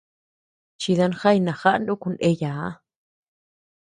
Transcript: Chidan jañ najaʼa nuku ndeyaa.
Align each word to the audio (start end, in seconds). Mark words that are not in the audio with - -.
Chidan 0.81 1.13
jañ 1.19 1.37
najaʼa 1.45 1.81
nuku 1.85 2.07
ndeyaa. 2.13 2.67